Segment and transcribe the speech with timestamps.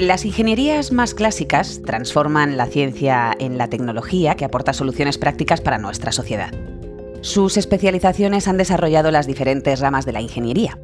[0.00, 5.76] Las ingenierías más clásicas transforman la ciencia en la tecnología que aporta soluciones prácticas para
[5.76, 6.54] nuestra sociedad.
[7.20, 10.78] Sus especializaciones han desarrollado las diferentes ramas de la ingeniería.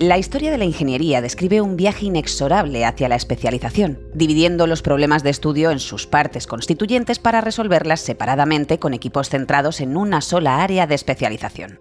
[0.00, 5.22] La historia de la ingeniería describe un viaje inexorable hacia la especialización, dividiendo los problemas
[5.22, 10.62] de estudio en sus partes constituyentes para resolverlas separadamente con equipos centrados en una sola
[10.62, 11.78] área de especialización.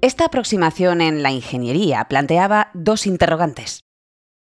[0.00, 3.84] Esta aproximación en la ingeniería planteaba dos interrogantes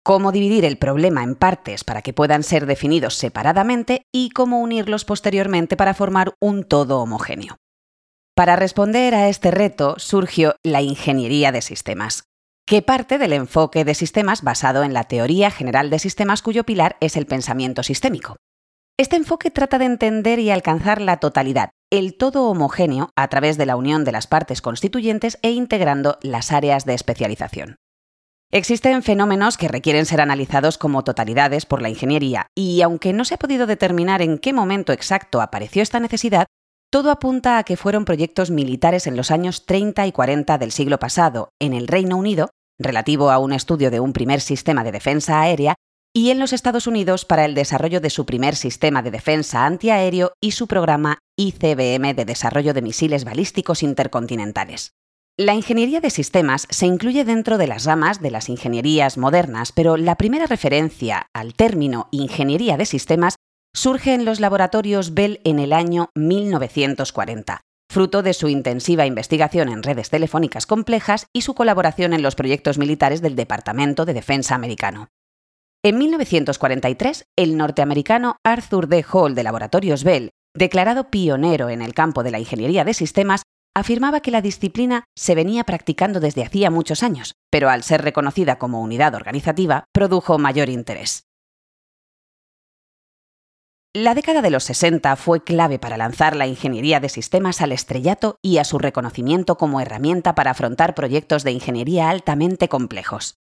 [0.03, 5.05] cómo dividir el problema en partes para que puedan ser definidos separadamente y cómo unirlos
[5.05, 7.57] posteriormente para formar un todo homogéneo.
[8.35, 12.23] Para responder a este reto surgió la ingeniería de sistemas,
[12.65, 16.95] que parte del enfoque de sistemas basado en la teoría general de sistemas cuyo pilar
[17.01, 18.37] es el pensamiento sistémico.
[18.97, 23.65] Este enfoque trata de entender y alcanzar la totalidad, el todo homogéneo, a través de
[23.65, 27.77] la unión de las partes constituyentes e integrando las áreas de especialización.
[28.53, 33.35] Existen fenómenos que requieren ser analizados como totalidades por la ingeniería, y aunque no se
[33.35, 36.47] ha podido determinar en qué momento exacto apareció esta necesidad,
[36.91, 40.99] todo apunta a que fueron proyectos militares en los años 30 y 40 del siglo
[40.99, 45.39] pasado en el Reino Unido, relativo a un estudio de un primer sistema de defensa
[45.39, 45.75] aérea,
[46.13, 50.33] y en los Estados Unidos para el desarrollo de su primer sistema de defensa antiaéreo
[50.41, 54.91] y su programa ICBM de desarrollo de misiles balísticos intercontinentales.
[55.37, 59.95] La ingeniería de sistemas se incluye dentro de las ramas de las ingenierías modernas, pero
[59.95, 63.35] la primera referencia al término ingeniería de sistemas
[63.73, 69.83] surge en los laboratorios Bell en el año 1940, fruto de su intensiva investigación en
[69.83, 75.07] redes telefónicas complejas y su colaboración en los proyectos militares del Departamento de Defensa americano.
[75.83, 79.03] En 1943, el norteamericano Arthur D.
[79.11, 83.43] Hall de Laboratorios Bell, declarado pionero en el campo de la ingeniería de sistemas,
[83.75, 88.57] afirmaba que la disciplina se venía practicando desde hacía muchos años, pero al ser reconocida
[88.57, 91.23] como unidad organizativa, produjo mayor interés.
[93.93, 98.37] La década de los 60 fue clave para lanzar la ingeniería de sistemas al estrellato
[98.41, 103.35] y a su reconocimiento como herramienta para afrontar proyectos de ingeniería altamente complejos.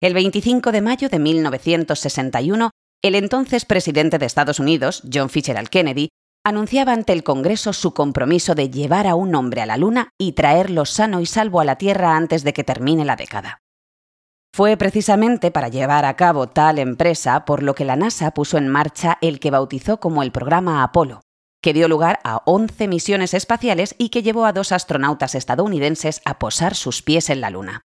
[0.00, 2.70] El 25 de mayo de 1961,
[3.02, 6.10] el entonces presidente de Estados Unidos, John Fitzgerald Kennedy,
[6.44, 10.32] anunciaba ante el Congreso su compromiso de llevar a un hombre a la Luna y
[10.32, 13.60] traerlo sano y salvo a la Tierra antes de que termine la década.
[14.54, 18.68] Fue precisamente para llevar a cabo tal empresa por lo que la NASA puso en
[18.68, 21.20] marcha el que bautizó como el programa Apolo,
[21.62, 26.38] que dio lugar a 11 misiones espaciales y que llevó a dos astronautas estadounidenses a
[26.38, 27.82] posar sus pies en la Luna.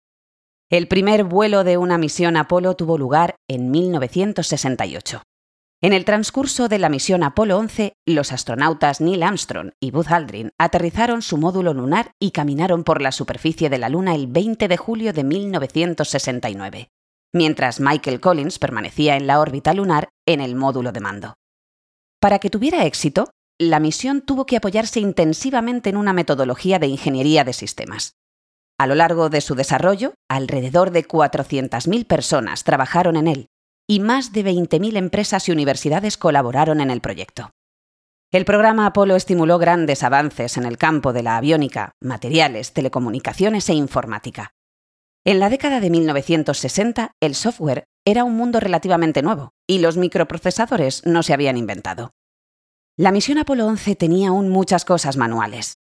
[0.69, 5.21] El primer vuelo de una misión Apolo tuvo lugar en 1968.
[5.79, 10.49] En el transcurso de la misión Apolo 11, los astronautas Neil Armstrong y Buzz Aldrin
[10.57, 14.77] aterrizaron su módulo lunar y caminaron por la superficie de la Luna el 20 de
[14.77, 16.89] julio de 1969,
[17.31, 21.33] mientras Michael Collins permanecía en la órbita lunar en el módulo de mando.
[22.19, 23.29] Para que tuviera éxito,
[23.59, 28.13] la misión tuvo que apoyarse intensivamente en una metodología de ingeniería de sistemas.
[28.79, 33.47] A lo largo de su desarrollo, alrededor de 400.000 personas trabajaron en él,
[33.87, 37.51] y más de 20.000 empresas y universidades colaboraron en el proyecto.
[38.29, 43.73] El programa Apolo estimuló grandes avances en el campo de la aviónica, materiales, telecomunicaciones e
[43.73, 44.51] informática.
[45.23, 51.05] En la década de 1960, el software era un mundo relativamente nuevo y los microprocesadores
[51.05, 52.11] no se habían inventado.
[52.97, 55.75] La misión Apolo 11 tenía aún muchas cosas manuales.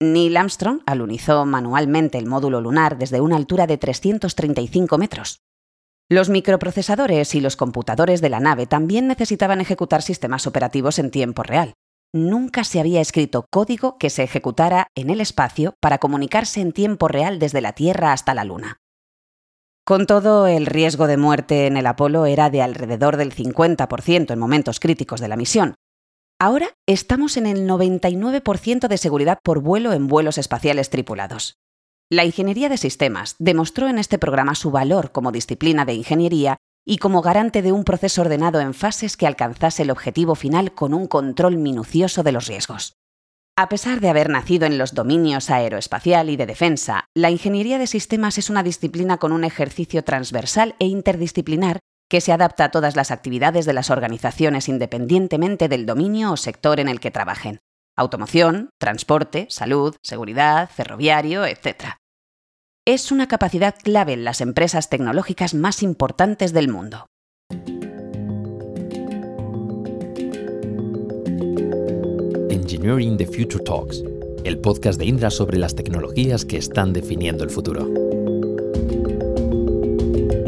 [0.00, 5.45] Neil Armstrong alunizó manualmente el módulo lunar desde una altura de 335 metros.
[6.08, 11.42] Los microprocesadores y los computadores de la nave también necesitaban ejecutar sistemas operativos en tiempo
[11.42, 11.74] real.
[12.14, 17.08] Nunca se había escrito código que se ejecutara en el espacio para comunicarse en tiempo
[17.08, 18.76] real desde la Tierra hasta la Luna.
[19.84, 24.38] Con todo, el riesgo de muerte en el Apolo era de alrededor del 50% en
[24.38, 25.74] momentos críticos de la misión.
[26.38, 31.56] Ahora estamos en el 99% de seguridad por vuelo en vuelos espaciales tripulados.
[32.08, 36.56] La ingeniería de sistemas demostró en este programa su valor como disciplina de ingeniería
[36.86, 40.94] y como garante de un proceso ordenado en fases que alcanzase el objetivo final con
[40.94, 42.92] un control minucioso de los riesgos.
[43.58, 47.88] A pesar de haber nacido en los dominios aeroespacial y de defensa, la ingeniería de
[47.88, 52.94] sistemas es una disciplina con un ejercicio transversal e interdisciplinar que se adapta a todas
[52.94, 57.58] las actividades de las organizaciones independientemente del dominio o sector en el que trabajen
[57.96, 61.96] automoción, transporte, salud, seguridad, ferroviario, etc.
[62.86, 67.06] Es una capacidad clave en las empresas tecnológicas más importantes del mundo.
[72.50, 74.02] Engineering the Future Talks,
[74.44, 78.15] el podcast de Indra sobre las tecnologías que están definiendo el futuro.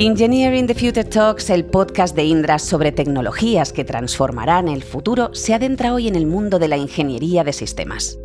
[0.00, 5.54] Engineering the Future Talks, el podcast de Indra sobre tecnologías que transformarán el futuro, se
[5.54, 8.16] adentra hoy en el mundo de la ingeniería de sistemas.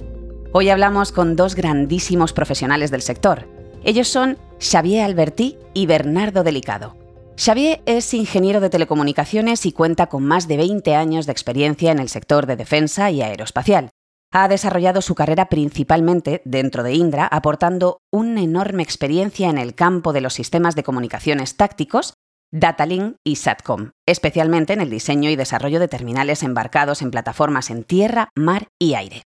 [0.51, 3.47] Hoy hablamos con dos grandísimos profesionales del sector.
[3.83, 6.95] Ellos son Xavier Albertí y Bernardo Delicado.
[7.43, 11.97] Xavier es ingeniero de telecomunicaciones y cuenta con más de 20 años de experiencia en
[11.97, 13.89] el sector de defensa y aeroespacial.
[14.35, 20.11] Ha desarrollado su carrera principalmente dentro de Indra, aportando una enorme experiencia en el campo
[20.11, 22.15] de los sistemas de comunicaciones tácticos,
[22.51, 27.83] Datalink y Satcom, especialmente en el diseño y desarrollo de terminales embarcados en plataformas en
[27.83, 29.21] tierra, mar y aire.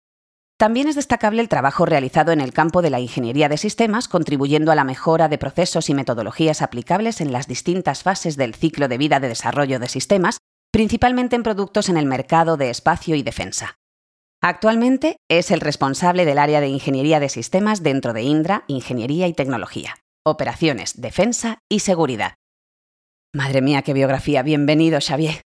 [0.58, 4.72] También es destacable el trabajo realizado en el campo de la ingeniería de sistemas, contribuyendo
[4.72, 8.98] a la mejora de procesos y metodologías aplicables en las distintas fases del ciclo de
[8.98, 10.38] vida de desarrollo de sistemas,
[10.72, 13.76] principalmente en productos en el mercado de espacio y defensa.
[14.48, 19.32] Actualmente es el responsable del área de Ingeniería de Sistemas dentro de Indra, Ingeniería y
[19.32, 22.34] Tecnología, Operaciones, Defensa y Seguridad.
[23.34, 24.44] Madre mía, qué biografía.
[24.44, 25.42] Bienvenido, Xavier.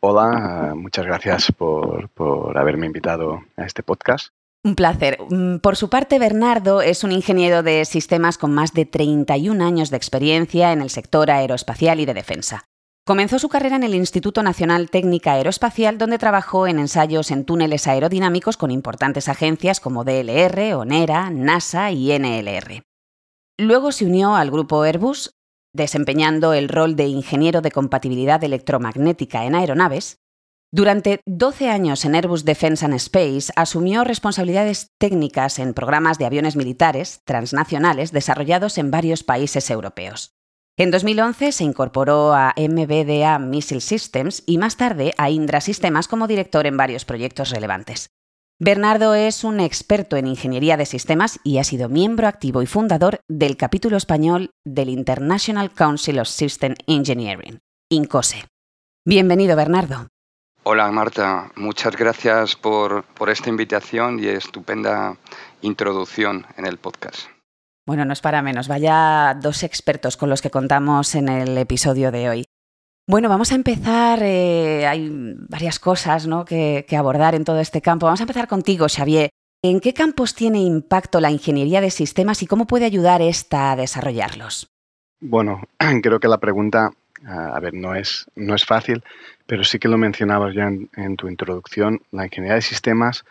[0.00, 2.08] Hola, muchas gracias por,
[2.56, 4.28] haberme invitado a este podcast.
[4.64, 5.18] Un placer.
[5.28, 9.90] Mm, por su parte, Bernardo es un ingeniero de sistemas con más de 31 años
[9.90, 12.64] de experiencia en el sector aeroespacial y de defensa.
[13.08, 17.86] Comenzó su carrera en el Instituto Nacional Técnica Aeroespacial, donde trabajó en ensayos en túneles
[17.86, 22.82] aerodinámicos con importantes agencias como DLR, ONERA, NASA y NLR.
[23.56, 25.38] Luego se unió al grupo Airbus,
[25.72, 30.18] desempeñando el rol de ingeniero de compatibilidad electromagnética en aeronaves.
[30.70, 36.56] Durante 12 años en Airbus Defence and Space asumió responsabilidades técnicas en programas de aviones
[36.56, 40.37] militares transnacionales desarrollados en varios países europeos.
[40.80, 46.28] En 2011 se incorporó a MBDA Missile Systems y más tarde a Indra Sistemas como
[46.28, 48.10] director en varios proyectos relevantes.
[48.60, 53.18] Bernardo es un experto en ingeniería de sistemas y ha sido miembro activo y fundador
[53.28, 57.58] del capítulo español del International Council of System Engineering,
[57.90, 58.46] INCOSE.
[59.04, 60.06] Bienvenido, Bernardo.
[60.62, 61.50] Hola, Marta.
[61.56, 65.16] Muchas gracias por, por esta invitación y estupenda
[65.60, 67.28] introducción en el podcast.
[67.88, 68.68] Bueno, no es para menos.
[68.68, 72.44] Vaya dos expertos con los que contamos en el episodio de hoy.
[73.06, 74.18] Bueno, vamos a empezar.
[74.22, 75.10] Eh, hay
[75.48, 76.44] varias cosas ¿no?
[76.44, 78.04] que, abordar en todo este campo.
[78.04, 79.30] Vamos a empezar contigo, Xavier.
[79.62, 83.76] ¿En qué campos tiene impacto la ingeniería de sistemas y cómo puede ayudar esta a
[83.76, 84.68] desarrollarlos?
[85.20, 85.62] Bueno,
[86.02, 86.90] creo que la pregunta,
[87.26, 89.02] a ver, no es, no es fácil,
[89.46, 92.02] pero sí que lo mencionabas ya en, tu introducción.
[92.10, 93.24] La ingeniería de sistemas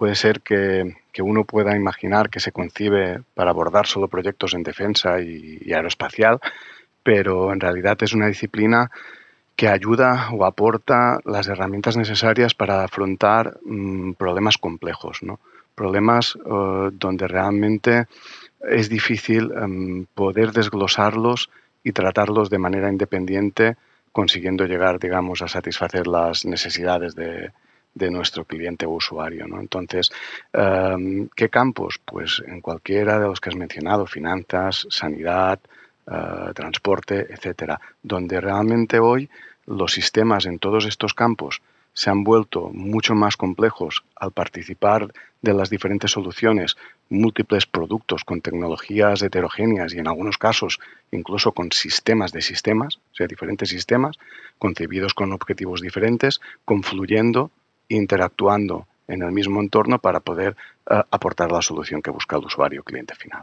[0.00, 5.20] puede ser que, uno pueda imaginar que se concibe para abordar solo proyectos en defensa
[5.20, 6.40] y, aeroespacial,
[7.02, 8.90] pero en realidad es una disciplina
[9.56, 15.38] que ayuda o aporta las herramientas necesarias para afrontar mm, problemas complejos, ¿no?
[15.74, 18.06] problemas eh, donde realmente
[18.62, 21.50] es difícil em, poder desglosarlos
[21.84, 23.76] y tratarlos de manera independiente,
[24.12, 27.50] consiguiendo llegar, digamos, a satisfacer las necesidades de,
[27.94, 29.46] de nuestro cliente o usuario.
[29.46, 29.60] ¿no?
[29.60, 30.10] Entonces,
[30.52, 32.00] em, ¿qué campos?
[32.04, 35.60] Pues en cualquiera de los que has mencionado, finanzas, sanidad,
[36.10, 39.28] eh, transporte, etcétera, donde realmente hoy
[39.66, 45.54] los sistemas en todos estos campos se han vuelto mucho más complejos al participar de
[45.54, 46.76] las diferentes soluciones,
[47.08, 50.78] múltiples productos con tecnologías heterogéneas y en algunos casos
[51.10, 54.16] incluso con sistemas de sistemas, o sea, diferentes sistemas
[54.58, 57.50] concebidos con objetivos diferentes, confluyendo
[57.90, 60.56] interactuando en el mismo entorno para poder
[60.88, 63.42] eh, aportar la solución que busca el usuario cliente final.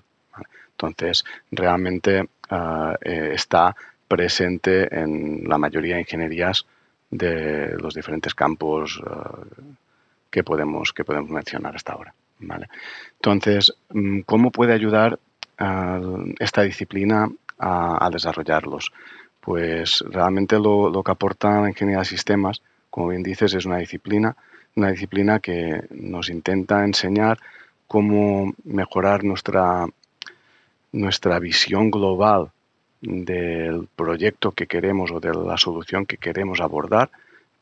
[0.71, 3.75] Entonces, realmente eh, eh, está
[4.07, 6.65] presente en la mayoría de ingenierías
[7.09, 9.01] de los diferentes campos
[10.29, 12.13] que, podemos, que podemos mencionar hasta ahora.
[13.15, 15.19] Entonces, mm, ¿cómo puede ayudar
[16.39, 17.27] esta disciplina
[17.57, 18.91] a, desarrollarlos?
[19.41, 22.61] Pues realmente lo, lo que aporta la ingeniería de sistemas
[22.97, 24.35] como bien dices, es una disciplina,
[24.75, 27.37] una disciplina que nos intenta enseñar
[27.85, 29.85] cómo mejorar nuestra,
[30.93, 32.49] nuestra visión global
[32.99, 37.11] del proyecto que queremos o de la solución que queremos abordar.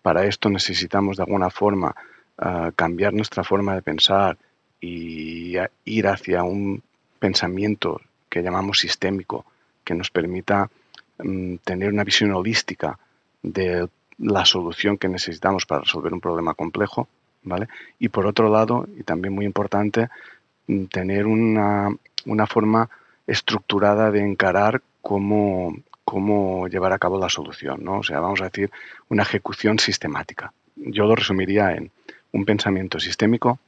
[0.02, 1.94] Para esto necesitamos de alguna forma
[2.38, 4.38] ah, cambiar nuestra forma de pensar
[4.80, 6.82] y ir hacia un
[7.20, 8.00] pensamiento
[8.30, 9.44] que llamamos sistémico,
[9.84, 10.70] que nos permita
[11.18, 12.98] mm, tener una visión holística
[13.44, 17.08] del la solución que necesitamos para resolver un problema complejo,
[17.44, 17.68] ¿vale?
[18.00, 20.10] Y por otro lado, y también muy importante,
[20.68, 21.98] mm, tener una,
[22.48, 22.90] forma
[23.28, 28.00] estructurada de encarar cómo, cómo llevar a cabo la solución, ¿no?
[28.00, 28.72] O sea, vamos a decir,
[29.10, 30.54] una ejecución sistemática.
[30.76, 31.92] Yo lo resumiría en
[32.32, 33.60] un pensamiento sistémico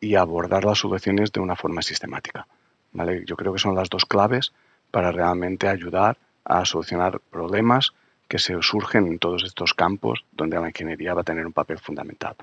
[0.00, 2.46] y abordar las soluciones de una forma sistemática.
[2.92, 3.24] ¿vale?
[3.26, 4.52] Yo creo que son las dos claves
[4.90, 7.92] para realmente ayudar a solucionar problemas
[8.28, 11.78] que se surgen en todos estos campos donde la ingeniería va a tener un papel
[11.78, 12.36] fundamental.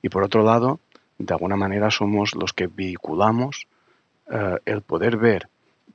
[0.00, 0.80] Y por otro lado,
[1.18, 3.66] de alguna manera somos los que vehiculamos
[4.30, 5.48] eh, el poder ver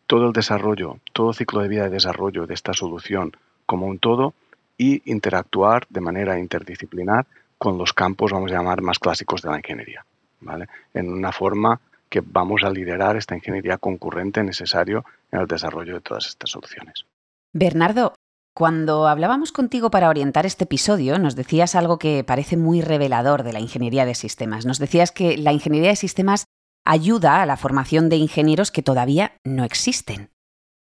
[0.06, 3.32] todo el desarrollo, todo ciclo de vida de desarrollo de esta solución
[3.66, 4.34] como un todo
[4.78, 7.26] y interactuar de manera interdisciplinar
[7.58, 10.06] con los campos, vamos a llamar, más clásicos de la ingeniería.
[10.42, 10.68] ¿vale?
[10.94, 16.02] En una forma que vamos a liderar esta ingeniería concurrente necesario en el desarrollo de
[16.02, 17.06] todas estas soluciones.
[17.54, 18.14] Bernardo,
[18.58, 23.54] cuando hablábamos contigo para orientar este episodio, nos decías algo que parece muy revelador de
[23.54, 24.66] la ingeniería de sistemas.
[24.66, 26.46] Nos decías que la ingeniería de sistemas
[26.84, 30.32] ayuda a la formación de ingenieros que todavía no existen.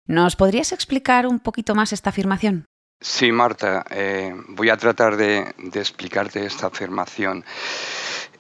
[0.06, 2.68] ¿Nos podrías explicar un poquito más esta afirmación?
[3.00, 7.46] Sí, Marta, eh, voy a tratar de, explicarte esta afirmación.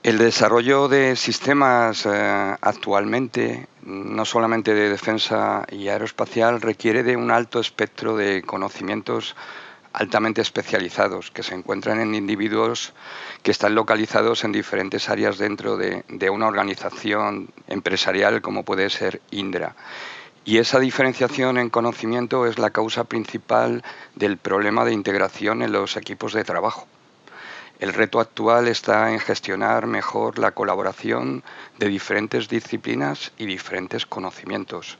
[0.01, 7.29] El desarrollo de sistemas eh, actualmente, no solamente de defensa y aeroespacial, requiere de un
[7.29, 9.35] alto espectro de conocimientos
[9.93, 12.93] altamente especializados que se encuentran en individuos
[13.43, 19.75] que están localizados en diferentes áreas dentro de, una organización empresarial como puede ser Indra.
[20.47, 23.83] Y esa diferenciación en conocimiento es la causa principal
[24.15, 26.87] del problema de integración en los equipos de trabajo.
[27.79, 31.43] El reto actual está en gestionar mejor la colaboración
[31.79, 34.97] de diferentes disciplinas y diferentes conocimientos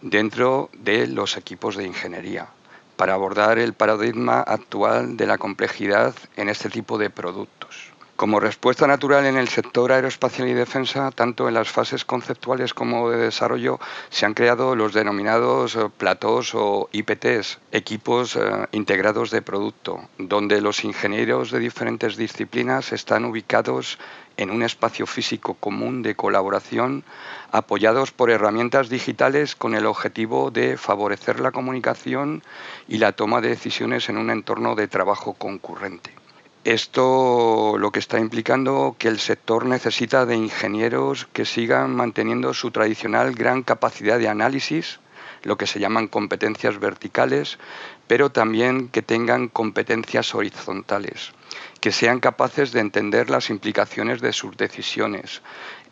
[0.00, 2.48] dentro de los equipos de ingeniería
[2.96, 7.92] para abordar el paradigma actual de la complejidad en este tipo de productos.
[8.20, 13.08] Como respuesta natural en el sector aeroespacial y defensa, tanto en las fases conceptuales como
[13.08, 19.40] de desarrollo, se han creado los denominados eh, platós o IPTs, equipos eh, integrados de
[19.40, 23.98] producto, donde los ingenieros de diferentes disciplinas están ubicados
[24.36, 27.04] en un espacio físico común de colaboración
[27.52, 32.42] apoyados por herramientas digitales con el objetivo de favorecer la comunicación
[32.86, 36.19] y la toma de decisiones en un entorno de trabajo concurrente.
[36.64, 42.70] Esto lo que está implicando que el sector necesita de ingenieros que sigan manteniendo su
[42.70, 45.00] tradicional gran capacidad de análisis,
[45.42, 47.58] lo que se llaman competencias verticales,
[48.06, 51.32] pero también que tengan competencias horizontales,
[51.80, 55.40] que sean capaces de entender las implicaciones de sus decisiones,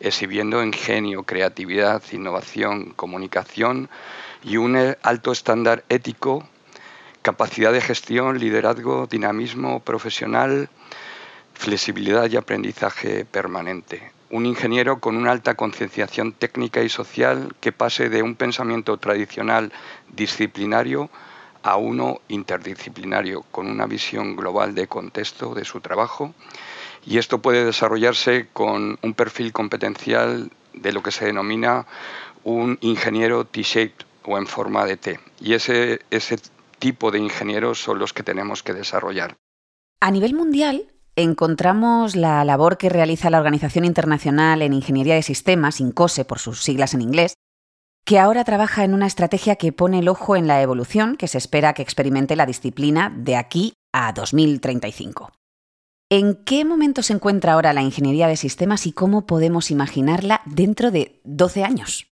[0.00, 3.88] exhibiendo ingenio, creatividad, innovación, comunicación
[4.44, 6.46] y un alto estándar ético,
[7.28, 10.70] capacidad de gestión, liderazgo, dinamismo profesional,
[11.52, 14.12] flexibilidad y aprendizaje permanente.
[14.30, 19.74] Un ingeniero con una alta concienciación técnica y social que pase de un pensamiento tradicional
[20.10, 21.10] disciplinario
[21.62, 26.32] a uno interdisciplinario, con una visión global de contexto de su trabajo
[27.04, 31.84] y esto puede desarrollarse con un perfil competencial de lo que se denomina
[32.42, 35.20] un ingeniero T-shaped o en forma de T.
[35.40, 36.38] Y ese, ese
[36.78, 39.36] tipo de ingenieros son los que tenemos que desarrollar.
[40.00, 45.80] A nivel mundial, encontramos la labor que realiza la Organización Internacional en Ingeniería de Sistemas,
[45.80, 47.34] INCOSE por sus siglas en inglés,
[48.04, 51.36] que ahora trabaja en una estrategia que pone el ojo en la evolución que se
[51.36, 55.32] espera que experimente la disciplina de aquí a 2035.
[56.10, 60.90] ¿En qué momento se encuentra ahora la ingeniería de sistemas y cómo podemos imaginarla dentro
[60.90, 62.06] de 12 años?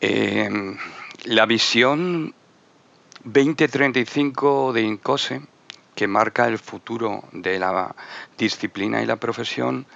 [0.00, 0.76] Em,
[1.24, 2.34] la visión
[3.24, 5.40] 2035 de INCOSE,
[5.94, 7.94] que marca el futuro de la
[8.36, 9.86] disciplina y la profesión,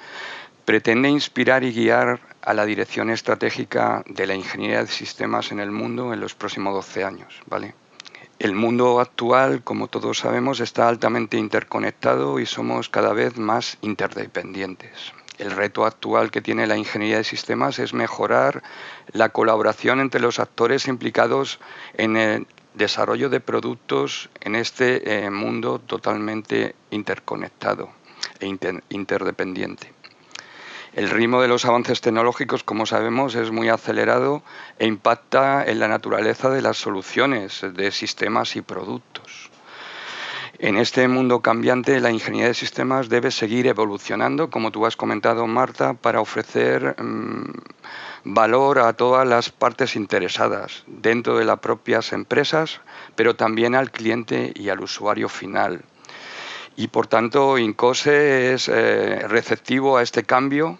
[0.64, 5.70] pretende inspirar y guiar a la dirección estratégica de la ingeniería de sistemas en el
[5.70, 7.42] mundo en los próximos 12 años.
[7.46, 7.74] ¿vale?
[8.38, 15.12] El mundo actual, como todos sabemos, está altamente interconectado y somos cada vez más interdependientes.
[15.36, 18.62] El reto actual que tiene la ingeniería de sistemas es mejorar
[19.12, 21.60] la colaboración entre los actores implicados
[21.94, 22.46] en el
[22.78, 27.90] desarrollo de productos en este eh, mundo totalmente interconectado
[28.40, 28.46] e
[28.88, 29.92] interdependiente.
[30.94, 34.42] El ritmo de los avances tecnológicos, como sabemos, es muy acelerado
[34.78, 39.50] e impacta en la naturaleza de las soluciones de sistemas y productos.
[40.58, 45.46] En este mundo cambiante, la ingeniería de sistemas debe seguir evolucionando, como tú has comentado,
[45.46, 47.52] Marta, para ofrecer mm,
[48.24, 52.80] valor a todas las partes interesadas dentro de las propias empresas,
[53.14, 55.82] pero también al cliente y al usuario final.
[56.76, 60.78] Y por tanto, INCOSE es eh, receptivo a este cambio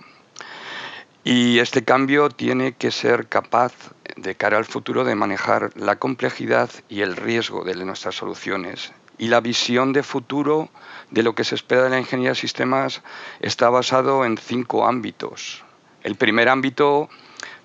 [1.24, 3.72] y este cambio tiene que ser capaz
[4.16, 8.92] de cara al futuro de manejar la complejidad y el riesgo de nuestras soluciones.
[9.18, 10.68] Y la visión de futuro
[11.10, 13.02] de lo que se espera de la ingeniería de sistemas
[13.40, 15.64] está basado en cinco ámbitos.
[16.02, 17.08] El primer ámbito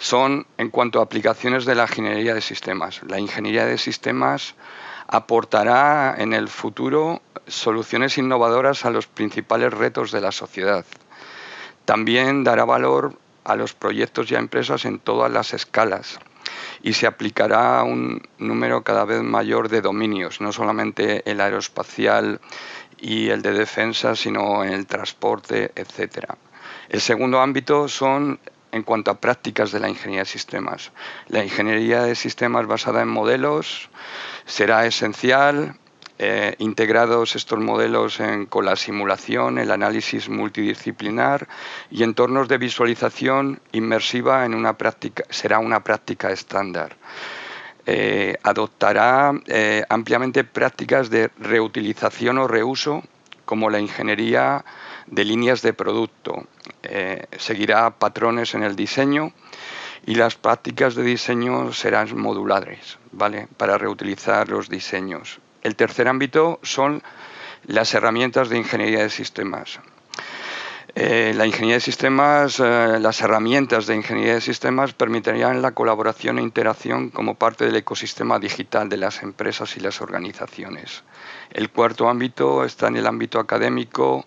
[0.04, 3.00] son en cuanto a aplicaciones de la ingeniería de sistemas.
[3.08, 4.54] La ingeniería de sistemas
[5.08, 10.84] aportará en el futuro soluciones innovadoras a los principales retos de la sociedad.
[11.86, 16.20] También dará valor a los proyectos y a empresas en todas las escalas
[16.82, 22.42] y se aplicará a un número cada vez mayor de dominios, no solamente el aeroespacial
[22.98, 26.34] y el de defensa, sino en el transporte, etc.
[26.90, 28.40] El segundo ámbito son
[28.74, 30.92] en cuanto a prácticas de la ingeniería de sistemas.
[31.28, 33.90] La ingeniería de sistemas basada en modelos
[34.46, 35.78] será esencial
[36.20, 41.48] eh, integrados estos modelos con la simulación, el análisis multidisciplinar
[41.92, 46.96] y entornos de visualización inmersiva en una práctica, será una práctica estándar.
[47.86, 53.04] Eh, adoptará eh, ampliamente prácticas de reutilización o reuso
[53.46, 54.64] como la ingeniería
[55.08, 56.48] de líneas de producto.
[57.38, 59.34] seguirá patrones en el diseño
[60.06, 63.48] y las prácticas de diseño serán modulares, ¿vale?
[63.58, 65.40] Para reutilizar los diseños.
[65.62, 67.02] El tercer ámbito son
[67.66, 69.80] las herramientas de ingeniería de sistemas.
[70.96, 76.38] Eh, la ingeniería de sistemas, eh, las herramientas de ingeniería de sistemas permitirían la colaboración
[76.38, 81.04] e interacción como parte del ecosistema digital de las empresas y las organizaciones.
[81.50, 84.26] El cuarto ámbito está en el ámbito académico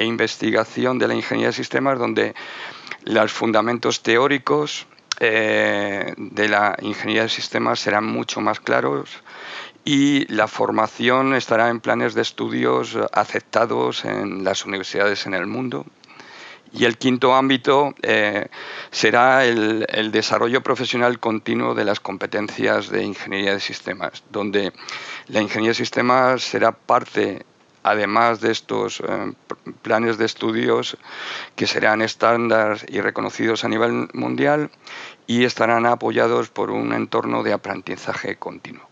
[0.00, 2.34] e investigación de la ingeniería de sistemas, donde
[3.04, 4.86] los fundamentos teóricos
[5.20, 9.22] eh, de la ingeniería de sistemas serán mucho más claros
[9.84, 15.84] y la formación estará en planes de estudios aceptados en las universidades en el mundo.
[16.72, 18.46] Y el quinto ámbito eh,
[18.90, 24.72] será el, desarrollo profesional continuo de las competencias de ingeniería de sistemas, donde
[25.26, 27.44] la ingeniería de sistemas será parte,
[27.82, 29.32] además de estos eh,
[29.82, 30.96] planes de estudios
[31.56, 34.70] que serán estándares y reconocidos a nivel mundial
[35.26, 38.90] y estarán apoyados por un entorno de aprendizaje continuo.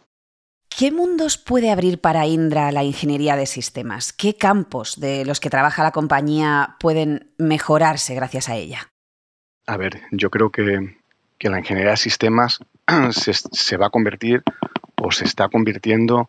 [0.79, 4.13] ¿Qué mundos puede abrir para Indra la ingeniería de sistemas?
[4.13, 8.89] ¿Qué campos de los que trabaja la compañía pueden mejorarse gracias a ella?
[9.67, 10.97] A ver, yo creo que,
[11.41, 12.61] la ingeniería de sistemas
[13.11, 14.45] se, va a convertir
[15.03, 16.29] o se está convirtiendo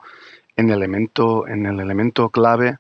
[0.60, 2.78] en, elemento, en el elemento clave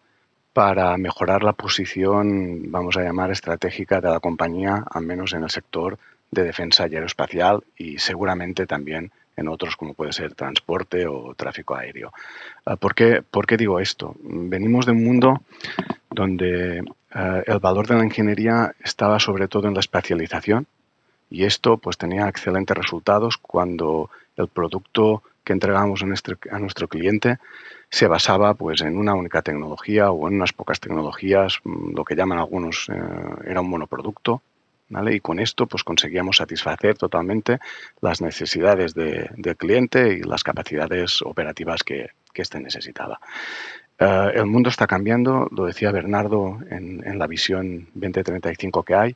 [0.51, 5.49] para mejorar la posición, vamos a llamar, estratégica de la compañía, al menos en el
[5.49, 5.97] sector
[6.29, 12.11] de defensa aeroespacial y seguramente también en otros como puede ser transporte o tráfico aéreo.
[12.65, 13.23] Ah, ¿Por qué,
[13.57, 14.15] digo esto?
[14.21, 15.41] Venimos de un mundo
[16.09, 20.67] donde ah, el valor de la ingeniería estaba sobre todo en la especialización
[21.29, 27.37] y esto pues tenía excelentes resultados cuando el producto que entregamos a nuestro, cliente
[27.89, 32.15] se basaba pues en una única tecnología o en unas pocas tecnologías, mm, lo que
[32.15, 32.93] llaman algunos eh,
[33.45, 34.41] era un monoproducto
[35.11, 37.59] y con esto pues conseguíamos satisfacer totalmente
[38.01, 43.19] las necesidades del cliente y las capacidades operativas que, que éste necesitaba.
[43.99, 49.15] Eh, el mundo está cambiando, lo decía Bernardo en, la visión 2035 que hay.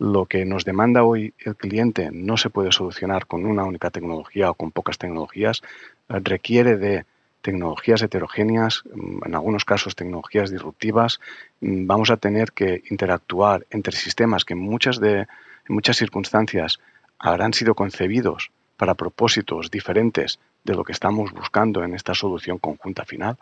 [0.00, 4.50] Lo que nos demanda hoy el cliente no se puede solucionar con una única tecnología
[4.50, 5.62] o con pocas tecnologías,
[6.08, 7.04] eh, requiere de
[7.42, 11.20] tecnologías heterogéneas, mm, en algunos casos tecnologías disruptivas,
[11.60, 15.28] mm, vamos a tener que interactuar entre sistemas que en muchas, de, en
[15.68, 16.80] muchas circunstancias
[17.20, 23.04] habrán sido concebidos para propósitos diferentes de lo que estamos buscando en esta solución conjunta
[23.04, 23.38] final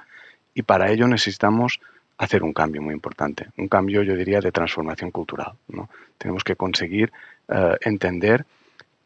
[0.54, 1.80] y para ello necesitamos
[2.18, 5.52] hacer un cambio muy importante, un cambio yo diría de transformación cultural.
[5.68, 5.88] ¿no?
[6.18, 7.12] Tenemos que conseguir
[7.48, 8.44] eh, entender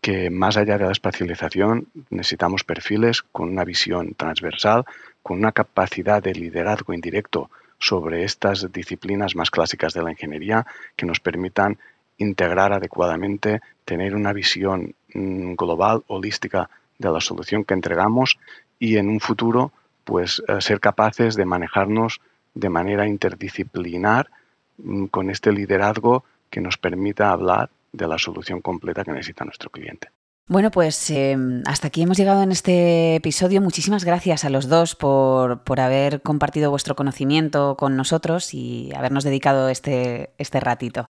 [0.00, 4.84] que más allá de la especialización necesitamos perfiles con una visión transversal,
[5.22, 11.06] con una capacidad de liderazgo indirecto sobre estas disciplinas más clásicas de la ingeniería que
[11.06, 11.78] nos permitan
[12.18, 18.38] integrar adecuadamente, tener una visión mm, global, holística de la solución que entregamos
[18.78, 19.72] y en un futuro
[20.06, 22.20] pues eh, ser capaces de manejarnos
[22.54, 24.30] de manera interdisciplinar
[24.78, 29.68] mm, con este liderazgo que nos permita hablar de la solución completa que necesita nuestro
[29.68, 30.08] cliente.
[30.48, 33.60] Bueno, pues em, hasta aquí hemos llegado en este episodio.
[33.60, 39.68] Muchísimas gracias a los dos por, haber compartido vuestro conocimiento con nosotros y habernos dedicado
[39.68, 41.06] este, este ratito.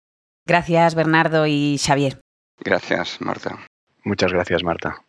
[0.48, 2.22] Gracias, Bernardo y Xavier.
[2.64, 3.60] Gracias, Marta.
[4.06, 5.04] Muchas gracias, Marta.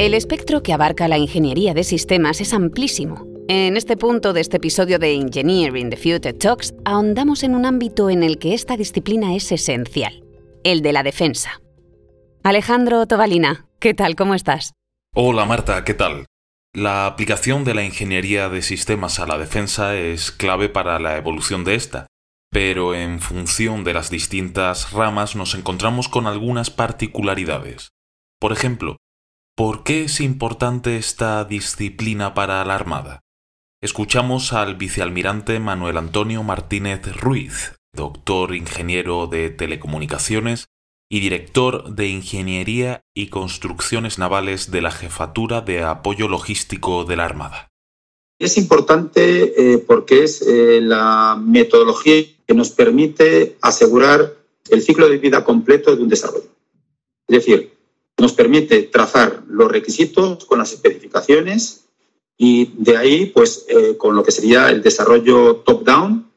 [0.00, 4.56] El espectro que abarca la ingeniería de sistemas es amplísimo en este punto de este
[4.56, 9.34] episodio de Engineering the Future Talks ahondamos en un ámbito en el que esta disciplina
[9.34, 10.24] es esencial,
[10.64, 11.60] el de la defensa.
[12.42, 14.16] Alejandro Tobalina, ¿qué tal?
[14.16, 14.72] ¿Cómo estás?
[15.14, 16.24] Hola Marta, ¿qué tal?
[16.72, 21.62] La aplicación de la ingeniería de sistemas a la defensa es clave para la evolución
[21.62, 22.06] de esta,
[22.50, 27.90] pero en función de las distintas ramas nos encontramos con algunas particularidades.
[28.40, 28.96] Por ejemplo,
[29.60, 33.20] ¿por qué es importante esta disciplina para la Armada?
[33.82, 40.68] Escuchamos al vicealmirante Manuel Antonio Martínez Ruiz, doctor ingeniero de telecomunicaciones
[41.10, 47.26] y director de Ingeniería y Construcciones Navales de la Jefatura de Apoyo Logístico de la
[47.26, 47.68] Armada.
[48.38, 54.36] Es importante eh, porque es eh, la metodología que nos permite asegurar
[54.70, 56.48] el ciclo de vida completo de un desarrollo.
[57.28, 57.79] Es decir,
[58.20, 61.86] nos permite trazar los requisitos con las especificaciones
[62.36, 66.30] y de ahí, pues, eh, con lo que sería el desarrollo top-down,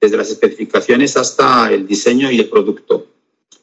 [0.00, 3.06] desde las especificaciones hasta el diseño y el producto.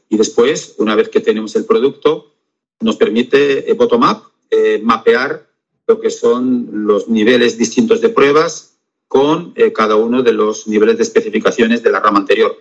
[0.09, 2.33] Y después, una vez que tenemos el producto,
[2.79, 5.47] nos permite eh, bottom-up eh, mapear
[5.87, 11.03] lo que son los niveles distintos de pruebas con cada uno de los niveles de
[11.03, 12.55] especificaciones de la rama anterior.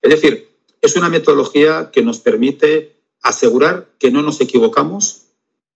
[0.00, 0.48] Es decir,
[0.80, 2.91] es una metodología que nos permite
[3.22, 5.22] asegurar que no nos equivocamos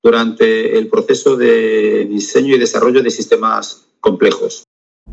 [0.02, 4.64] durante el proceso de diseño y desarrollo de sistemas complejos.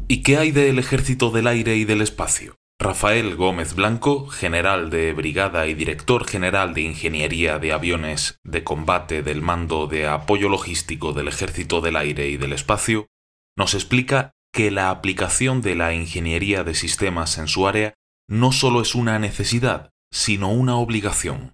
[0.07, 2.55] ¿Y qué hay del Ejército del Aire y del Espacio?
[2.79, 9.23] Rafael Gómez Blanco, general de brigada y director general de Ingeniería de Aviones de Combate
[9.23, 13.07] del Mando de Apoyo Logístico del Ejército del Aire y del Espacio,
[13.55, 17.93] nos explica que la aplicación de la ingeniería de sistemas en su área
[18.27, 21.53] no solo es una necesidad, sino una obligación.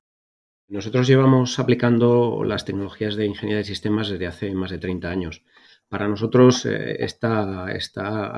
[0.70, 5.44] Nosotros llevamos aplicando las tecnologías de ingeniería de sistemas desde hace más de 30 años.
[5.88, 7.66] Para nosotros, eh, esta,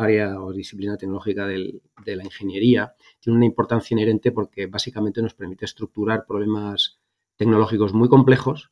[0.02, 5.66] área o disciplina tecnológica de la ingeniería tiene una importancia inherente porque básicamente nos permite
[5.66, 7.02] estructurar problemas
[7.36, 8.72] tecnológicos muy complejos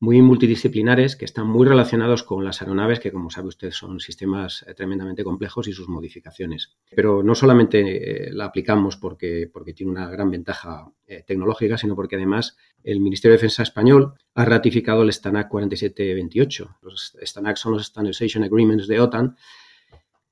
[0.00, 4.64] muy multidisciplinares que están muy relacionados con las aeronaves, que como sabe usted son sistemas
[4.68, 6.76] eh, tremendamente complejos y sus modificaciones.
[6.94, 11.96] Pero no solamente eh, la aplicamos porque, porque tiene una gran ventaja eh, tecnológica, sino
[11.96, 16.78] porque además el Ministerio de Defensa español ha ratificado el STANAC 4728.
[16.82, 19.36] Los STANAC son los Standardization Agreements de OTAN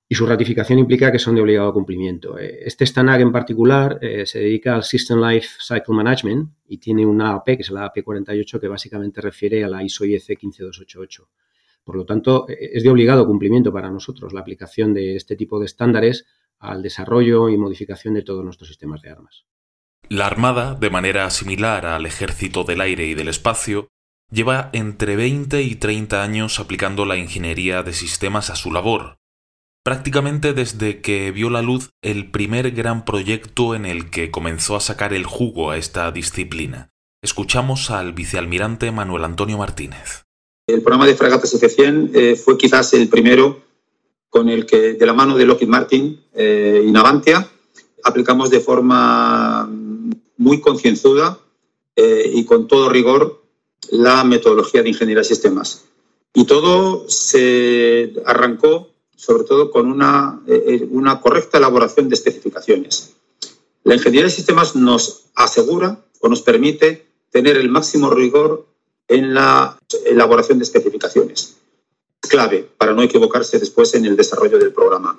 [0.09, 2.39] y su ratificación implica que son de obligado cumplimiento.
[2.39, 7.05] Eh, este STANAG en particular eh, se dedica al System Life Cycle Management y tiene
[7.05, 11.29] una AP, que es la AP48, que básicamente refiere a la ISO IEC 15288.
[11.83, 15.59] Por lo tanto, eh, es de obligado cumplimiento para nosotros la aplicación de este tipo
[15.59, 16.27] de estándares
[16.59, 19.45] al desarrollo y modificación de todos nuestros sistemas de armas.
[20.09, 23.89] La Armada, de manera similar al Ejército del Aire y del Espacio,
[24.31, 29.19] lleva entre 20 y 30 años aplicando la ingeniería de sistemas a su labor,
[29.87, 34.81] prácticamente desde que vio la luz el primer gran proyecto en el que comenzó a
[34.81, 36.91] sacar el jugo a esta disciplina.
[37.23, 40.25] Escuchamos al vicealmirante Manuel Antonio Martínez.
[40.67, 43.63] El programa de fragatas F-100 eh, fue quizás el primero
[44.29, 47.49] con el que, de la mano de Lockheed Martin eh, y Navantia,
[48.03, 49.71] aplicamos de forma
[50.37, 51.39] muy concienzuda
[51.95, 53.41] eh, y con todo rigor
[53.93, 55.85] la metodología de ingeniería de sistemas.
[56.35, 63.15] Y todo se arrancó sobre todo con una, eh, eh, una correcta elaboración de especificaciones.
[63.83, 68.67] La ingeniería de sistemas nos asegura o nos permite tener el máximo rigor
[69.09, 71.57] en la elaboración de especificaciones.
[72.21, 75.19] Clave para no equivocarse después en el desarrollo del programa.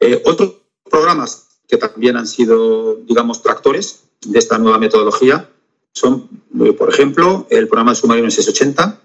[0.00, 0.54] Eh, otros
[0.90, 5.48] programas que también han sido, digamos, tractores de esta nueva metodología
[5.92, 6.28] son,
[6.76, 8.98] por ejemplo, el programa de submarinos S80,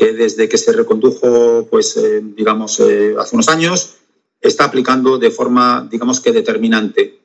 [0.00, 3.96] que desde que se recondujo, pues, eh, digamos, eh, hace unos años,
[4.40, 7.20] está aplicando de forma, digamos que determinante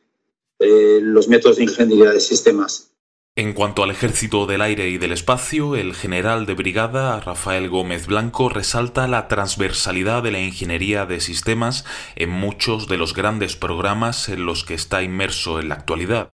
[0.60, 2.92] eh, los métodos de ingeniería de sistemas.
[3.38, 8.08] En cuanto al ejército del aire y del espacio, el general de brigada Rafael Gómez
[8.08, 11.86] Blanco resalta la transversalidad de la ingeniería de sistemas
[12.18, 16.30] en muchos de los grandes programas en los que está inmerso en la actualidad.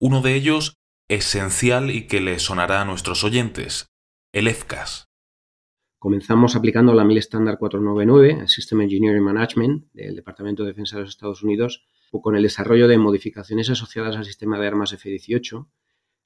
[0.00, 0.76] Uno de ellos,
[1.08, 3.86] esencial y que le sonará a nuestros oyentes,
[4.32, 5.11] el EFCAS.
[6.02, 11.02] Comenzamos aplicando la 1000 Standard 499, el System Engineering Management del Departamento de Defensa de
[11.02, 15.64] los Estados Unidos, con el desarrollo de modificaciones asociadas al sistema de armas F-18.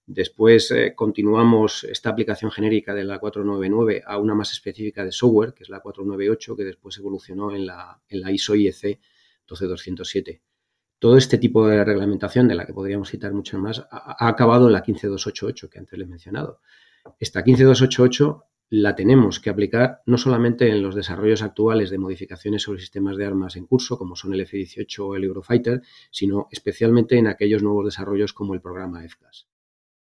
[0.07, 5.53] Después eh, continuamos esta aplicación genérica de la 499 a una más específica de software,
[5.53, 8.99] que es la 498, que después evolucionó en la, en la ISO IEC
[9.47, 10.41] 12207.
[10.99, 14.69] Todo este tipo de reglamentación, de la que podríamos citar mucho más, ha, ha acabado
[14.69, 16.61] en la 15288, que antes le he mencionado.
[17.21, 22.81] Esta 15288 la tenemos que aplicar no solamente en los desarrollos actuales de modificaciones sobre
[22.81, 27.29] sistemas de armas en curso, como son el F-18 o el Eurofighter, sino especialmente en
[27.29, 29.47] aquellos nuevos desarrollos como el programa EFCAS.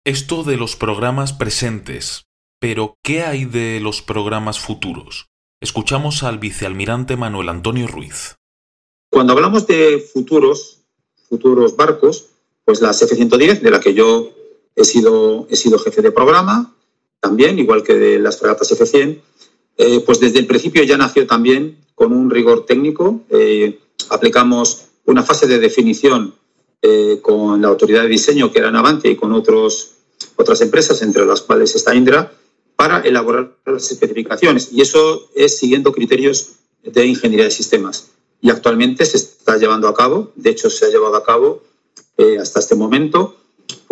[0.05, 2.25] Esto de los programas presentes,
[2.59, 5.29] pero ¿qué hay de los programas futuros?
[5.61, 8.35] Escuchamos al vicealmirante Manuel Antonio Ruiz.
[9.09, 10.81] Cuando hablamos de futuros,
[11.29, 12.29] futuros barcos,
[12.65, 14.31] pues la F-110, de la que yo
[14.75, 16.75] he sido, he sido jefe de programa,
[17.23, 19.21] también, igual que de las fragatas F-100,
[19.77, 23.21] eh, pues desde el principio ya nació también con un rigor técnico.
[23.29, 26.35] Eh, aplicamos una fase de definición
[26.81, 29.91] eh, con la autoridad de diseño, que era Navante, y con otros,
[30.35, 32.33] otras empresas, entre las cuales está Indra,
[32.75, 34.73] para elaborar las especificaciones.
[34.73, 38.09] Y eso es siguiendo criterios de ingeniería de sistemas.
[38.41, 41.63] Y actualmente se está llevando a cabo, de hecho se ha llevado a cabo
[42.39, 43.37] hasta este momento,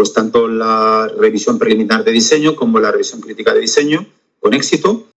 [0.02, 4.08] pues tanto la revisión preliminar de diseño como la revisión crítica de diseño
[4.40, 5.12] con éxito.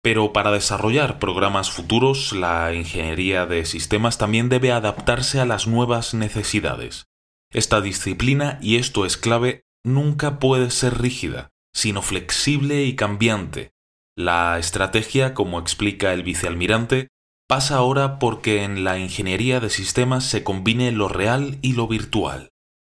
[0.00, 6.14] Pero para desarrollar programas futuros, la ingeniería de sistemas también debe adaptarse a las nuevas
[6.14, 7.06] necesidades.
[7.52, 13.72] Esta disciplina, y esto es clave, nunca puede ser rígida, sino flexible y cambiante.
[14.16, 17.08] La estrategia, como explica el vicealmirante,
[17.48, 22.52] pasa ahora porque en la ingeniería de sistemas se combine lo real y lo virtual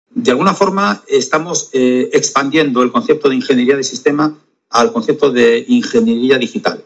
[0.10, 4.38] de alguna forma estamos eh, expandiendo el concepto de ingeniería de sistema
[4.70, 6.84] al concepto de ingeniería digital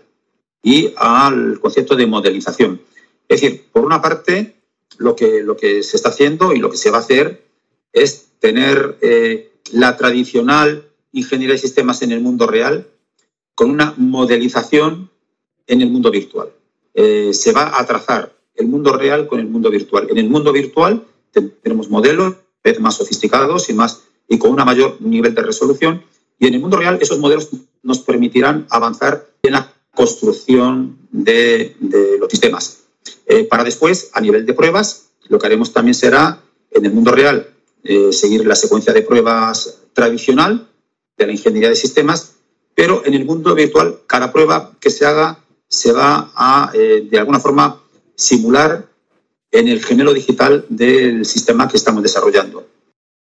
[0.63, 2.81] y al concepto de modelización.
[3.27, 4.55] Es decir, por una parte,
[4.97, 7.43] lo que, lo que se está haciendo y lo que se va a hacer
[7.93, 12.87] es tener eh, la tradicional ingeniería de sistemas en el mundo real
[13.55, 15.09] con una modelización
[15.67, 16.49] en el mundo virtual.
[16.93, 20.07] Eh, se va a trazar el mundo real con el mundo virtual.
[20.09, 21.05] En el mundo virtual
[21.63, 26.03] tenemos modelos vez más sofisticados y, con un mayor nivel de resolución.
[26.39, 27.49] Y en el mundo real esos modelos
[27.83, 31.75] nos permitirán avanzar en la construcción de,
[32.19, 32.79] los sistemas.
[33.25, 37.11] Eh, para después, a nivel de pruebas, lo que haremos también será, en el mundo
[37.11, 37.49] real,
[37.83, 40.69] eh, seguir la secuencia de pruebas tradicional
[41.17, 42.33] de la ingeniería de sistemas,
[42.75, 47.19] pero en el mundo virtual, cada prueba que se haga se va a, eh, de
[47.19, 47.81] alguna forma,
[48.15, 48.90] simular
[49.51, 52.67] en el género digital del sistema que estamos desarrollando.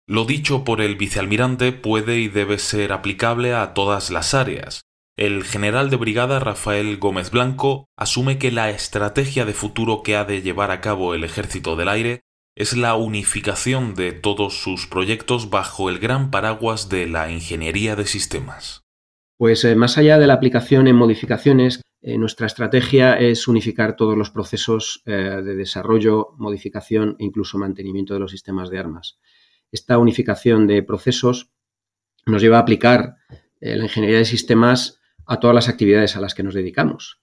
[0.08, 4.82] Lo dicho por el vicealmirante puede y debe ser aplicable a todas las áreas.
[5.16, 10.26] El general de brigada Rafael Gómez Blanco asume que la estrategia de futuro que ha
[10.26, 12.22] de llevar a cabo el Ejército del Aire
[12.56, 18.06] es la unificación de todos sus proyectos bajo el gran paraguas de la ingeniería de
[18.06, 18.82] sistemas.
[19.38, 24.18] Pues eh, más allá de la aplicación en modificaciones, eh, nuestra estrategia es unificar todos
[24.18, 29.20] los procesos eh, de desarrollo, modificación e incluso mantenimiento de los sistemas de armas.
[29.72, 31.54] Esta unificación de procesos
[32.26, 33.16] nos lleva a aplicar
[33.62, 37.22] la ingeniería de sistemas a todas las actividades a las que nos dedicamos.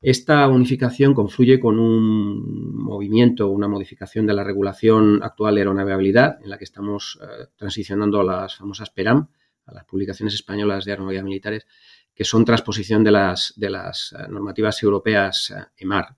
[0.00, 6.50] Esta unificación confluye con un movimiento, una modificación de la regulación actual de aeronavegabilidad, en
[6.50, 7.20] la que estamos
[7.54, 9.28] transicionando a las famosas PERAM,
[9.66, 11.66] a las publicaciones españolas de aeronavidad militares,
[12.16, 16.16] que son transposición de las, de las eh, normativas europeas eh, EMAR.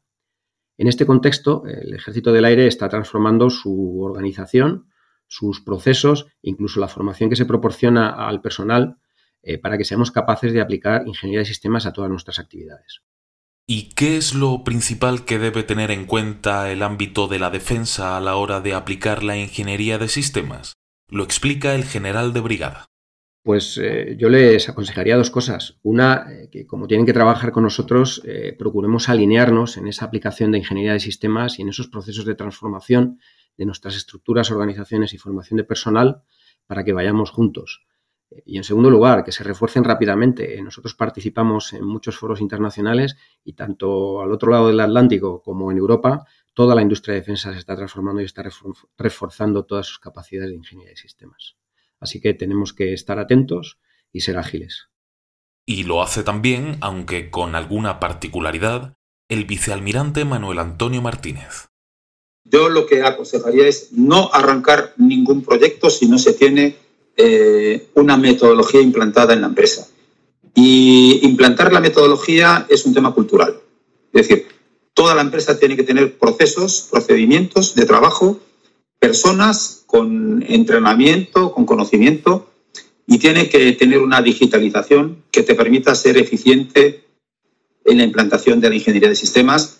[0.79, 4.87] En este contexto, el Ejército del Aire está transformando su organización,
[5.27, 8.97] sus procesos, incluso la formación que se proporciona al personal
[9.43, 13.03] eh, para que seamos capaces de aplicar ingeniería de sistemas a todas nuestras actividades.
[13.67, 18.17] ¿Y qué es lo principal que debe tener en cuenta el ámbito de la defensa
[18.17, 20.75] a la hora de aplicar la ingeniería de sistemas?
[21.09, 22.87] Lo explica el general de brigada.
[23.49, 25.79] Pues eh, yo les aconsejaría dos cosas.
[25.83, 30.53] Una, eh, que como tienen que trabajar con nosotros, eh, procuremos alinearnos en esa aplicación
[30.53, 33.21] de ingeniería de sistemas y en esos procesos de transformación
[33.57, 36.21] de nuestras estructuras, organizaciones y formación de personal
[36.67, 37.87] para que vayamos juntos.
[38.45, 40.61] Y en segundo lugar, que se refuercen rápidamente.
[40.63, 45.79] Nosotros participamos en muchos foros internacionales y tanto al otro lado del Atlántico como en
[45.79, 48.45] Europa, toda la industria de defensa se está transformando y está
[48.99, 51.57] reforzando todas sus capacidades de ingeniería de sistemas.
[52.01, 53.79] Así que tenemos que estar atentos
[54.13, 54.89] y ser ágiles.
[55.67, 58.95] Y lo hace también, aunque con alguna particularidad,
[59.29, 61.69] el vicealmirante Manuel Antonio Martínez.
[62.45, 66.77] Yo lo que aconsejaría es no arrancar ningún proyecto si no se tiene
[67.17, 69.87] eh, una metodología implantada en la empresa.
[70.55, 73.61] Y implantar la metodología es un tema cultural.
[74.13, 74.47] Es decir,
[74.95, 78.41] toda la empresa tiene que tener procesos, procedimientos de trabajo
[78.99, 82.51] personas con entrenamiento, con conocimiento
[83.07, 87.05] y tiene que tener una digitalización que te permita ser eficiente
[87.85, 89.79] en la implantación de la ingeniería de sistemas.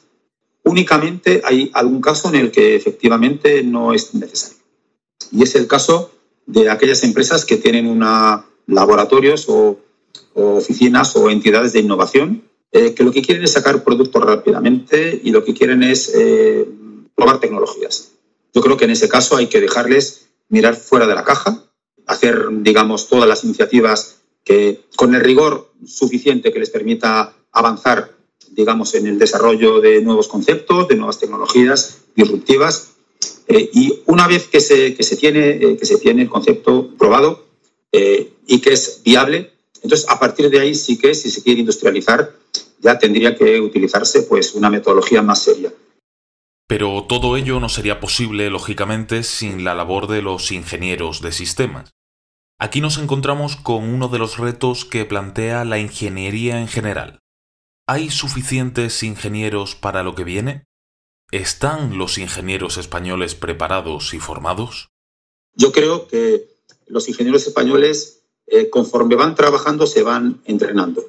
[0.65, 4.59] Únicamente hay algún caso en el que efectivamente no es necesario.
[5.31, 6.13] Y es el caso
[6.47, 9.79] de aquellas empresas que tienen una, laboratorios o,
[10.35, 15.33] oficinas o entidades de innovación eh, que lo que quieren es sacar productos rápidamente y
[15.33, 16.69] lo que quieren es eh,
[17.15, 18.13] probar tecnologías.
[18.59, 21.63] Yo creo que en ese caso hay que dejarles mirar fuera de la caja,
[22.07, 28.17] hacer, digamos, todas las iniciativas que con el rigor suficiente que les permita avanzar,
[28.51, 32.95] digamos, en el desarrollo de nuevos conceptos, de nuevas tecnologías disruptivas.
[33.47, 36.91] Eh, y una vez que se, que se, tiene, eh, que se tiene el concepto
[36.99, 37.47] probado
[37.93, 39.53] eh, y que es viable,
[39.85, 42.35] Entonces, a partir de ahí sí que, si se quiere industrializar,
[42.81, 45.73] ya tendría que utilizarse pues, una metodología más seria.
[46.69, 51.95] Pero todo ello no sería posible, lógicamente, sin la labor de los ingenieros de sistemas.
[52.59, 57.21] Aquí nos encontramos con uno de los retos que plantea la ingeniería en general.
[57.87, 60.67] ¿Hay suficientes ingenieros para lo que viene?
[61.31, 64.91] ¿Están los ingenieros españoles preparados y formados?
[65.55, 66.49] Yo creo que
[66.87, 71.03] los ingenieros españoles, eh, conforme van trabajando, se van entrenando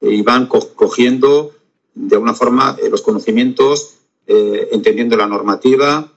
[0.00, 1.54] y van cogiendo
[1.94, 3.97] de alguna forma eh, los conocimientos
[4.28, 6.12] eh, entendiendo la normativa.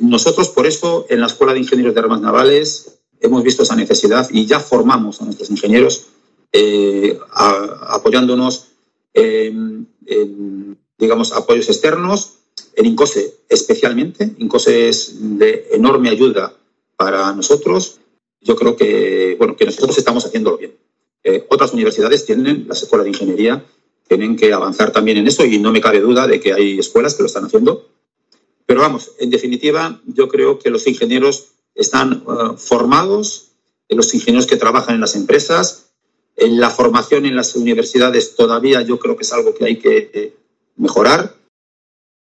[0.00, 4.28] Nosotros, por eso, en la Escuela de Ingenieros de Armas Navales hemos visto esa necesidad
[4.30, 6.06] y ya formamos a nuestros ingenieros
[6.52, 8.68] eh, apoyándonos
[9.12, 9.88] en,
[10.98, 12.38] digamos, apoyos externos,
[12.74, 14.34] en INCOSE especialmente.
[14.38, 16.54] INCOSE es de enorme ayuda
[16.96, 17.98] para nosotros.
[18.40, 20.74] Yo creo que, bueno, que nosotros estamos haciéndolo bien.
[21.24, 23.64] Eh, otras universidades tienen, las escuelas de ingeniería,
[24.08, 27.14] tienen que avanzar también en eso y no me cabe duda de que hay escuelas
[27.14, 27.88] que lo están haciendo.
[28.66, 33.52] Pero vamos, en definitiva, yo creo que los ingenieros están uh, formados,
[33.88, 35.86] los ingenieros que trabajan en las empresas,
[36.36, 40.10] en la formación en las universidades todavía yo creo que es algo que hay que
[40.12, 40.36] eh,
[40.76, 41.34] mejorar.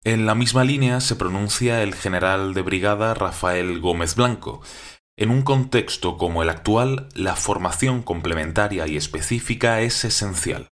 [0.05, 4.63] En la misma línea se pronuncia el general de brigada Rafael Gómez Blanco.
[5.17, 10.69] En un contexto como el actual, la formación complementaria y específica es esencial.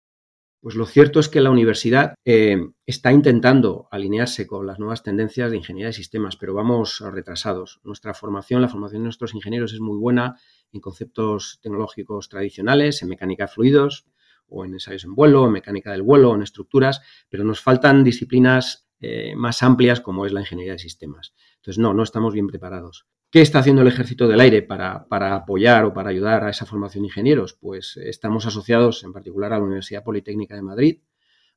[0.65, 5.51] Pues lo cierto es que la universidad eh, está intentando alinearse con las nuevas tendencias
[5.51, 7.79] de ingeniería de sistemas, pero vamos retrasados.
[7.83, 10.39] Nuestra formación, la formación de nuestros ingenieros es muy buena
[10.71, 14.07] en conceptos tecnológicos tradicionales, en mecánica de fluidos,
[14.47, 16.99] o en ensayos en vuelo, en mecánica del vuelo, en estructuras,
[17.29, 21.35] pero nos faltan disciplinas eh, más amplias como es la ingeniería de sistemas.
[21.57, 23.05] Entonces, no, no estamos bien preparados.
[23.35, 27.01] ¿Qué está haciendo el Ejército del Aire para, apoyar o para ayudar a esa formación
[27.01, 27.51] de ingenieros?
[27.51, 30.99] Pues estamos asociados en particular a la Universidad Politécnica de Madrid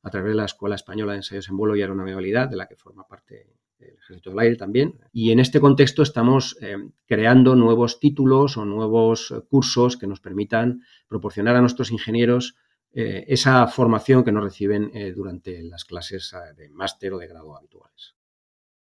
[0.03, 2.75] a través de la Escuela Española de Ensayos en Vuelo y Aeronavegabilidad, de la que
[2.75, 3.47] forma parte
[3.79, 4.99] el Ejército del Aire también.
[5.13, 10.83] Y en este contexto estamos eh, creando nuevos títulos o nuevos cursos que nos permitan
[11.07, 12.57] proporcionar a nuestros ingenieros
[12.93, 17.57] eh, esa formación que nos reciben eh, durante las clases de máster o de grado
[17.57, 18.17] habituales.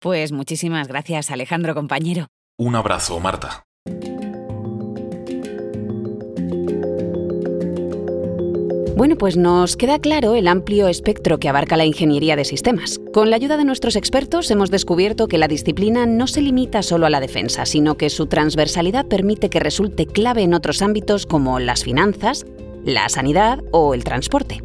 [0.01, 2.27] Pues muchísimas gracias, Alejandro, compañero.
[2.61, 3.65] Un abrazo, Marta.
[8.99, 13.01] Bueno, pues nos queda claro el amplio espectro que abarca la ingeniería de sistemas.
[13.15, 17.07] Con la ayuda de nuestros expertos hemos descubierto que la disciplina no se limita solo
[17.07, 21.61] a la defensa, sino que su transversalidad permite que resulte clave en otros ámbitos como
[21.61, 22.45] las finanzas,
[22.85, 24.61] la sanidad o el transporte.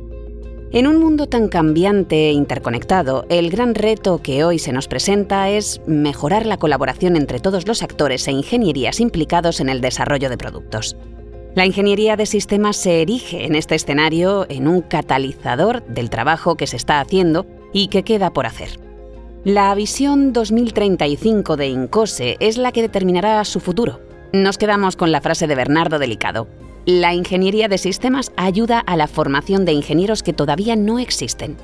[0.72, 5.50] En un mundo tan cambiante e interconectado, el gran reto que hoy se nos presenta
[5.50, 10.38] es mejorar la colaboración entre todos los actores e ingenierías implicados en el desarrollo de
[10.38, 10.98] productos.
[11.54, 16.68] La ingeniería de sistemas se erige en este escenario en un catalizador del trabajo que
[16.68, 18.80] se está haciendo y que queda por hacer.
[19.46, 24.02] La visión 2035 de INCOSE es la que determinará su futuro.
[24.34, 26.48] Nos quedamos con la frase de Bernardo Delicado.
[26.86, 31.58] La ingeniería de sistemas ayuda a la formación de ingenieros que todavía no existen.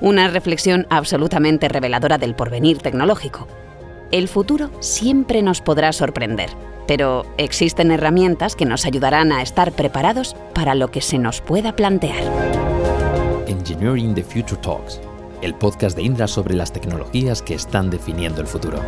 [0.00, 3.48] Una reflexión absolutamente reveladora del porvenir tecnológico.
[4.12, 6.50] El futuro siempre nos podrá sorprender,
[6.86, 11.74] pero existen herramientas que nos ayudarán a estar preparados para lo que se nos pueda
[11.74, 12.22] plantear.
[13.48, 15.00] Engineering the Future Talks,
[15.42, 18.80] el podcast de Indra sobre las tecnologías que están definiendo el futuro.